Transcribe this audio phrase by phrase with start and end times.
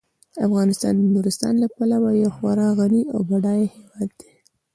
[0.47, 4.31] افغانستان د نورستان له پلوه یو خورا غني او بډایه هیواد دی.